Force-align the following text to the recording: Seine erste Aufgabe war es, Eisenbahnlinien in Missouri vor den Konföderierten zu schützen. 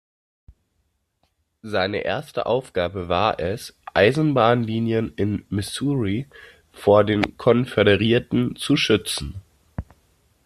Seine 1.61 1.99
erste 2.01 2.47
Aufgabe 2.47 3.07
war 3.07 3.39
es, 3.39 3.77
Eisenbahnlinien 3.93 5.13
in 5.15 5.45
Missouri 5.49 6.25
vor 6.71 7.03
den 7.03 7.37
Konföderierten 7.37 8.55
zu 8.55 8.77
schützen. 8.77 9.35